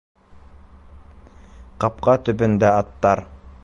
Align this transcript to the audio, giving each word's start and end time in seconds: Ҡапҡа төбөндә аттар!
Ҡапҡа 1.85 2.19
төбөндә 2.27 2.77
аттар! 2.83 3.29